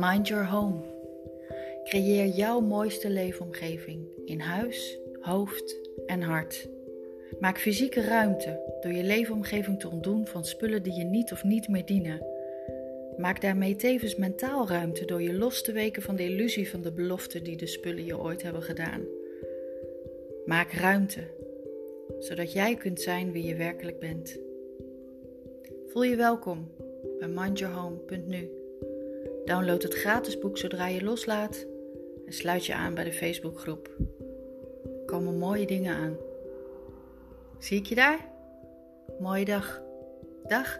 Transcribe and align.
Mind 0.00 0.28
Your 0.28 0.46
Home. 0.46 0.80
Creëer 1.84 2.26
jouw 2.26 2.60
mooiste 2.60 3.10
leefomgeving 3.10 4.06
in 4.24 4.40
huis, 4.40 4.98
hoofd 5.20 5.76
en 6.06 6.22
hart. 6.22 6.68
Maak 7.40 7.58
fysieke 7.58 8.00
ruimte 8.00 8.78
door 8.80 8.92
je 8.92 9.02
leefomgeving 9.04 9.80
te 9.80 9.88
ontdoen 9.88 10.26
van 10.26 10.44
spullen 10.44 10.82
die 10.82 10.92
je 10.92 11.04
niet 11.04 11.32
of 11.32 11.44
niet 11.44 11.68
meer 11.68 11.84
dienen. 11.84 12.26
Maak 13.16 13.40
daarmee 13.40 13.76
tevens 13.76 14.16
mentaal 14.16 14.68
ruimte 14.68 15.04
door 15.04 15.22
je 15.22 15.34
los 15.34 15.62
te 15.62 15.72
weken 15.72 16.02
van 16.02 16.16
de 16.16 16.24
illusie 16.24 16.70
van 16.70 16.82
de 16.82 16.92
belofte 16.92 17.42
die 17.42 17.56
de 17.56 17.66
spullen 17.66 18.04
je 18.04 18.18
ooit 18.18 18.42
hebben 18.42 18.62
gedaan. 18.62 19.00
Maak 20.46 20.72
ruimte, 20.72 21.20
zodat 22.18 22.52
jij 22.52 22.74
kunt 22.74 23.00
zijn 23.00 23.32
wie 23.32 23.44
je 23.44 23.54
werkelijk 23.54 23.98
bent. 23.98 24.38
Voel 25.86 26.02
je 26.02 26.16
welkom 26.16 26.70
bij 27.18 27.28
mindyourhome.nu. 27.28 28.57
Download 29.48 29.82
het 29.82 29.94
gratis 29.94 30.38
boek 30.38 30.58
zodra 30.58 30.86
je 30.86 31.04
loslaat 31.04 31.66
en 32.26 32.32
sluit 32.32 32.66
je 32.66 32.74
aan 32.74 32.94
bij 32.94 33.04
de 33.04 33.12
Facebookgroep. 33.12 33.96
Er 34.84 35.04
komen 35.06 35.38
mooie 35.38 35.66
dingen 35.66 35.96
aan. 35.96 36.16
Zie 37.58 37.78
ik 37.78 37.86
je 37.86 37.94
daar? 37.94 38.28
Mooie 39.18 39.44
dag. 39.44 39.82
Dag. 40.46 40.78